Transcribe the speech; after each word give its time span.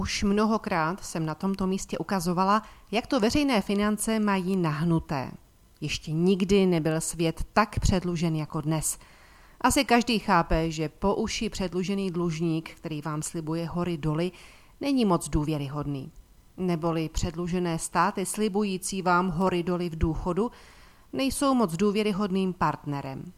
Už 0.00 0.22
mnohokrát 0.22 1.04
jsem 1.04 1.26
na 1.26 1.34
tomto 1.34 1.66
místě 1.66 1.98
ukazovala, 1.98 2.62
jak 2.90 3.06
to 3.06 3.20
veřejné 3.20 3.60
finance 3.60 4.20
mají 4.20 4.56
nahnuté. 4.56 5.30
Ještě 5.80 6.12
nikdy 6.12 6.66
nebyl 6.66 7.00
svět 7.00 7.44
tak 7.52 7.78
předlužen 7.78 8.36
jako 8.36 8.60
dnes. 8.60 8.98
Asi 9.60 9.84
každý 9.84 10.18
chápe, 10.18 10.70
že 10.70 10.88
po 10.88 11.14
uši 11.14 11.50
předlužený 11.50 12.10
dlužník, 12.10 12.70
který 12.70 13.02
vám 13.02 13.22
slibuje 13.22 13.66
hory 13.66 13.96
doly, 13.96 14.32
není 14.80 15.04
moc 15.04 15.28
důvěryhodný. 15.28 16.12
Neboli 16.56 17.08
předlužené 17.08 17.78
státy 17.78 18.26
slibující 18.26 19.02
vám 19.02 19.30
hory 19.30 19.62
doly 19.62 19.88
v 19.88 19.98
důchodu 19.98 20.50
nejsou 21.12 21.54
moc 21.54 21.76
důvěryhodným 21.76 22.52
partnerem. 22.52 23.32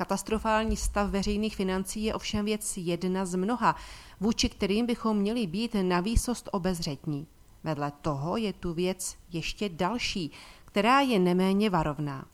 Katastrofální 0.00 0.76
stav 0.76 1.10
veřejných 1.10 1.56
financí 1.56 2.04
je 2.04 2.14
ovšem 2.14 2.44
věc 2.44 2.76
jedna 2.76 3.26
z 3.26 3.34
mnoha, 3.34 3.76
vůči 4.20 4.48
kterým 4.48 4.86
bychom 4.86 5.16
měli 5.16 5.46
být 5.46 5.76
na 5.82 6.00
výsost 6.00 6.48
obezřetní. 6.52 7.26
Vedle 7.64 7.92
toho 8.02 8.36
je 8.36 8.52
tu 8.52 8.74
věc 8.74 9.16
ještě 9.32 9.68
další, 9.68 10.30
která 10.64 11.00
je 11.00 11.18
neméně 11.18 11.70
varovná. 11.70 12.24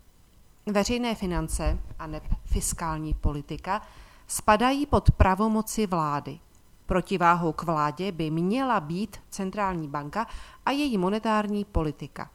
Veřejné 0.66 1.14
finance 1.14 1.78
a 1.98 2.06
ne 2.06 2.20
fiskální 2.44 3.14
politika 3.14 3.82
spadají 4.26 4.86
pod 4.86 5.10
pravomoci 5.10 5.86
vlády. 5.86 6.38
Protiváhou 6.86 7.52
k 7.52 7.62
vládě 7.62 8.12
by 8.12 8.30
měla 8.30 8.80
být 8.80 9.16
centrální 9.30 9.88
banka 9.88 10.26
a 10.66 10.70
její 10.70 10.98
monetární 10.98 11.64
politika. 11.64 12.30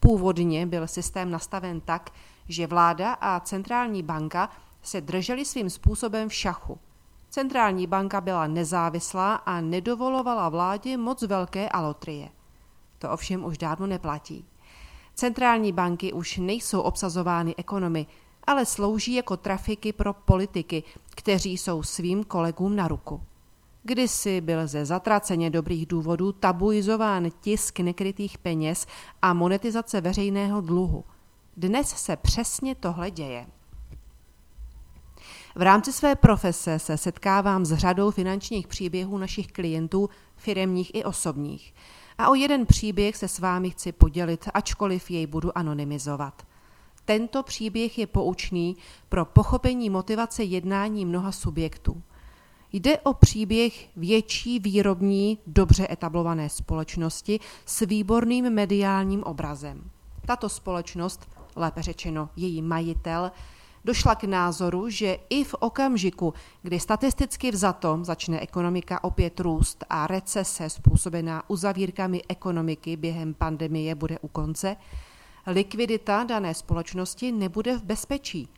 Původně 0.00 0.66
byl 0.66 0.86
systém 0.86 1.30
nastaven 1.30 1.80
tak, 1.80 2.10
že 2.48 2.66
vláda 2.66 3.12
a 3.12 3.40
centrální 3.40 4.02
banka 4.02 4.48
se 4.82 5.00
drželi 5.00 5.44
svým 5.44 5.70
způsobem 5.70 6.28
v 6.28 6.34
šachu. 6.34 6.78
Centrální 7.30 7.86
banka 7.86 8.20
byla 8.20 8.46
nezávislá 8.46 9.34
a 9.34 9.60
nedovolovala 9.60 10.48
vládě 10.48 10.96
moc 10.96 11.22
velké 11.22 11.68
alotrie. 11.68 12.28
To 12.98 13.10
ovšem 13.10 13.44
už 13.44 13.58
dávno 13.58 13.86
neplatí. 13.86 14.44
Centrální 15.14 15.72
banky 15.72 16.12
už 16.12 16.36
nejsou 16.36 16.80
obsazovány 16.80 17.54
ekonomy, 17.56 18.06
ale 18.44 18.66
slouží 18.66 19.14
jako 19.14 19.36
trafiky 19.36 19.92
pro 19.92 20.12
politiky, 20.12 20.82
kteří 21.10 21.58
jsou 21.58 21.82
svým 21.82 22.24
kolegům 22.24 22.76
na 22.76 22.88
ruku. 22.88 23.20
Kdysi 23.82 24.40
byl 24.40 24.66
ze 24.66 24.84
zatraceně 24.84 25.50
dobrých 25.50 25.86
důvodů 25.86 26.32
tabuizován 26.32 27.30
tisk 27.40 27.80
nekrytých 27.80 28.38
peněz 28.38 28.86
a 29.22 29.32
monetizace 29.32 30.00
veřejného 30.00 30.60
dluhu. 30.60 31.04
Dnes 31.56 31.88
se 31.88 32.16
přesně 32.16 32.74
tohle 32.74 33.10
děje. 33.10 33.46
V 35.54 35.62
rámci 35.62 35.92
své 35.92 36.16
profese 36.16 36.78
se 36.78 36.96
setkávám 36.96 37.64
s 37.64 37.74
řadou 37.74 38.10
finančních 38.10 38.68
příběhů 38.68 39.18
našich 39.18 39.46
klientů, 39.46 40.10
firemních 40.36 40.94
i 40.94 41.04
osobních. 41.04 41.74
A 42.18 42.28
o 42.28 42.34
jeden 42.34 42.66
příběh 42.66 43.16
se 43.16 43.28
s 43.28 43.38
vámi 43.38 43.70
chci 43.70 43.92
podělit, 43.92 44.48
ačkoliv 44.54 45.10
jej 45.10 45.26
budu 45.26 45.58
anonymizovat. 45.58 46.42
Tento 47.04 47.42
příběh 47.42 47.98
je 47.98 48.06
poučný 48.06 48.76
pro 49.08 49.24
pochopení 49.24 49.90
motivace 49.90 50.42
jednání 50.42 51.06
mnoha 51.06 51.32
subjektů. 51.32 52.02
Jde 52.72 52.98
o 52.98 53.14
příběh 53.14 53.88
větší 53.96 54.58
výrobní, 54.58 55.38
dobře 55.46 55.86
etablované 55.90 56.48
společnosti 56.48 57.40
s 57.66 57.86
výborným 57.86 58.50
mediálním 58.50 59.22
obrazem. 59.22 59.90
Tato 60.26 60.48
společnost, 60.48 61.28
lépe 61.56 61.82
řečeno 61.82 62.28
její 62.36 62.62
majitel, 62.62 63.30
došla 63.84 64.14
k 64.14 64.24
názoru, 64.24 64.88
že 64.88 65.18
i 65.30 65.44
v 65.44 65.54
okamžiku, 65.54 66.34
kdy 66.62 66.80
statisticky 66.80 67.50
vzato 67.50 67.98
začne 68.02 68.40
ekonomika 68.40 69.04
opět 69.04 69.40
růst 69.40 69.84
a 69.90 70.06
recese 70.06 70.70
způsobená 70.70 71.50
uzavírkami 71.50 72.22
ekonomiky 72.28 72.96
během 72.96 73.34
pandemie 73.34 73.94
bude 73.94 74.18
u 74.18 74.28
konce, 74.28 74.76
likvidita 75.46 76.24
dané 76.24 76.54
společnosti 76.54 77.32
nebude 77.32 77.78
v 77.78 77.82
bezpečí. 77.82 78.48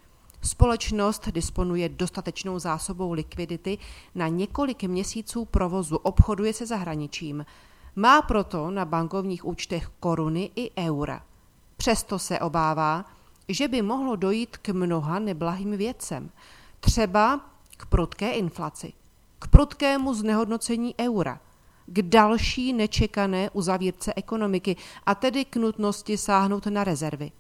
Společnost 0.43 1.29
disponuje 1.29 1.89
dostatečnou 1.89 2.59
zásobou 2.59 3.13
likvidity 3.13 3.79
na 4.15 4.29
několik 4.29 4.83
měsíců 4.83 5.45
provozu, 5.45 5.97
obchoduje 5.97 6.53
se 6.53 6.67
zahraničím. 6.67 7.47
Má 7.97 8.23
proto 8.23 8.71
na 8.71 8.85
bankovních 8.85 9.45
účtech 9.45 9.91
koruny 10.01 10.51
i 10.57 10.71
eura. 10.79 11.23
Přesto 11.77 12.19
se 12.19 12.39
obává, 12.39 13.05
že 13.49 13.69
by 13.69 13.83
mohlo 13.83 14.17
dojít 14.17 14.57
k 14.57 14.69
mnoha 14.69 15.19
neblahým 15.19 15.77
věcem. 15.77 16.31
Třeba 16.81 17.41
k 17.77 17.87
prudké 17.87 18.33
inflaci, 18.33 18.93
k 19.39 19.49
prudkému 19.49 20.15
znehodnocení 20.15 20.95
eura, 21.01 21.41
k 21.87 22.03
další 22.03 22.73
nečekané 22.73 23.51
uzavírce 23.51 24.13
ekonomiky 24.17 24.77
a 25.07 25.15
tedy 25.15 25.45
k 25.45 25.57
nutnosti 25.57 26.19
sáhnout 26.19 26.67
na 26.67 26.85
rezervy. 26.85 27.33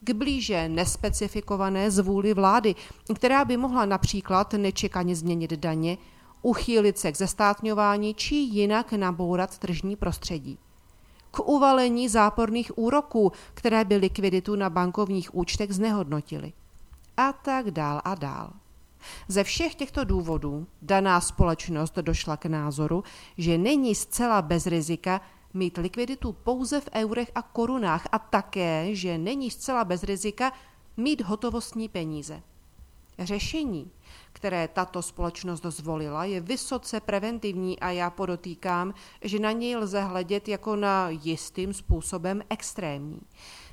K 0.00 0.10
blíže 0.10 0.68
nespecifikované 0.68 1.90
zvůli 1.90 2.34
vlády, 2.34 2.74
která 3.14 3.44
by 3.44 3.56
mohla 3.56 3.84
například 3.84 4.52
nečekaně 4.52 5.16
změnit 5.16 5.52
daně, 5.52 5.98
uchýlit 6.42 6.98
se 6.98 7.12
k 7.12 7.16
zestátňování 7.16 8.14
či 8.14 8.34
jinak 8.34 8.92
nabourat 8.92 9.58
tržní 9.58 9.96
prostředí 9.96 10.58
k 11.32 11.40
uvalení 11.40 12.08
záporných 12.08 12.78
úroků, 12.78 13.32
které 13.54 13.84
by 13.84 13.96
likviditu 13.96 14.56
na 14.56 14.70
bankovních 14.70 15.34
účtech 15.34 15.72
znehodnotily. 15.72 16.52
A 17.16 17.32
tak 17.32 17.70
dál 17.70 18.00
a 18.04 18.14
dál. 18.14 18.52
Ze 19.28 19.44
všech 19.44 19.74
těchto 19.74 20.04
důvodů 20.04 20.66
daná 20.82 21.20
společnost 21.20 21.98
došla 21.98 22.36
k 22.36 22.46
názoru, 22.46 23.04
že 23.38 23.58
není 23.58 23.94
zcela 23.94 24.42
bez 24.42 24.66
rizika 24.66 25.20
mít 25.54 25.76
likviditu 25.76 26.32
pouze 26.32 26.80
v 26.80 26.88
eurech 26.94 27.30
a 27.34 27.42
korunách 27.42 28.06
a 28.12 28.18
také, 28.18 28.94
že 28.94 29.18
není 29.18 29.50
zcela 29.50 29.84
bez 29.84 30.02
rizika 30.02 30.52
mít 30.96 31.20
hotovostní 31.20 31.88
peníze. 31.88 32.42
Řešení, 33.18 33.90
které 34.32 34.68
tato 34.68 35.02
společnost 35.02 35.62
zvolila, 35.62 36.24
je 36.24 36.40
vysoce 36.40 37.00
preventivní 37.00 37.80
a 37.80 37.90
já 37.90 38.10
podotýkám, 38.10 38.94
že 39.22 39.38
na 39.38 39.52
něj 39.52 39.76
lze 39.76 40.00
hledět 40.00 40.48
jako 40.48 40.76
na 40.76 41.08
jistým 41.08 41.74
způsobem 41.74 42.42
extrémní. 42.50 43.20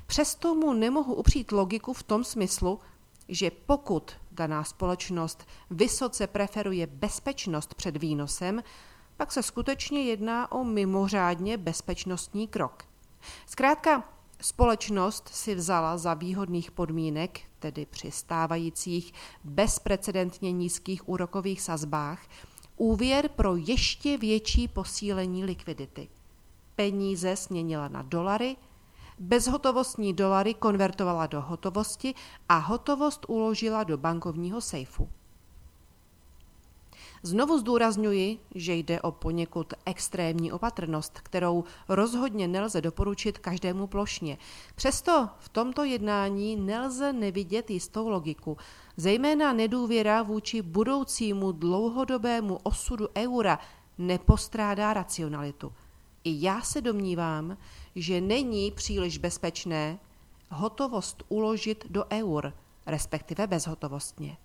Přesto 0.06 0.54
mu 0.54 0.72
nemohu 0.72 1.14
upřít 1.14 1.52
logiku 1.52 1.92
v 1.92 2.02
tom 2.02 2.24
smyslu, 2.24 2.80
že 3.28 3.50
pokud 3.50 4.12
daná 4.32 4.64
společnost 4.64 5.46
vysoce 5.70 6.26
preferuje 6.26 6.86
bezpečnost 6.86 7.74
před 7.74 7.96
výnosem, 7.96 8.62
pak 9.16 9.32
se 9.32 9.42
skutečně 9.42 10.02
jedná 10.02 10.52
o 10.52 10.64
mimořádně 10.64 11.58
bezpečnostní 11.58 12.48
krok. 12.48 12.84
Zkrátka, 13.46 14.04
Společnost 14.40 15.28
si 15.28 15.54
vzala 15.54 15.98
za 15.98 16.14
výhodných 16.14 16.70
podmínek, 16.70 17.40
tedy 17.58 17.86
při 17.86 18.10
stávajících 18.10 19.12
bezprecedentně 19.44 20.52
nízkých 20.52 21.08
úrokových 21.08 21.60
sazbách, 21.60 22.28
úvěr 22.76 23.28
pro 23.28 23.56
ještě 23.56 24.18
větší 24.18 24.68
posílení 24.68 25.44
likvidity. 25.44 26.08
Peníze 26.76 27.36
směnila 27.36 27.88
na 27.88 28.02
dolary, 28.02 28.56
bezhotovostní 29.18 30.14
dolary 30.14 30.54
konvertovala 30.54 31.26
do 31.26 31.40
hotovosti 31.40 32.14
a 32.48 32.58
hotovost 32.58 33.26
uložila 33.28 33.84
do 33.84 33.98
bankovního 33.98 34.60
sejfu. 34.60 35.08
Znovu 37.22 37.58
zdůrazňuji, 37.58 38.38
že 38.54 38.74
jde 38.74 39.00
o 39.00 39.12
poněkud 39.12 39.74
extrémní 39.86 40.52
opatrnost, 40.52 41.20
kterou 41.20 41.64
rozhodně 41.88 42.48
nelze 42.48 42.80
doporučit 42.80 43.38
každému 43.38 43.86
plošně. 43.86 44.38
Přesto 44.74 45.28
v 45.38 45.48
tomto 45.48 45.84
jednání 45.84 46.56
nelze 46.56 47.12
nevidět 47.12 47.70
jistou 47.70 48.08
logiku, 48.08 48.56
zejména 48.96 49.52
nedůvěra 49.52 50.22
vůči 50.22 50.62
budoucímu 50.62 51.52
dlouhodobému 51.52 52.58
osudu 52.62 53.08
eura 53.16 53.58
nepostrádá 53.98 54.94
racionalitu. 54.94 55.72
I 56.24 56.44
já 56.44 56.62
se 56.62 56.80
domnívám, 56.80 57.56
že 57.94 58.20
není 58.20 58.70
příliš 58.70 59.18
bezpečné 59.18 59.98
hotovost 60.50 61.22
uložit 61.28 61.84
do 61.90 62.04
eur, 62.12 62.52
respektive 62.86 63.46
bezhotovostně. 63.46 64.36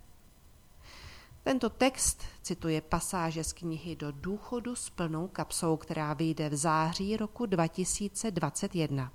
Tento 1.45 1.69
text 1.69 2.24
cituje 2.42 2.81
pasáže 2.81 3.44
z 3.44 3.53
knihy 3.53 3.95
Do 3.95 4.12
důchodu 4.12 4.75
s 4.75 4.89
plnou 4.89 5.27
kapsou, 5.27 5.77
která 5.77 6.13
vyjde 6.13 6.50
v 6.50 6.56
září 6.56 7.18
roku 7.18 7.45
2021. 7.45 9.12